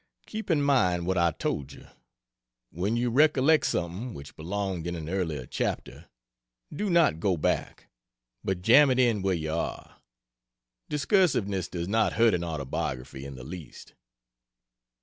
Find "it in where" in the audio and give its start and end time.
8.89-9.35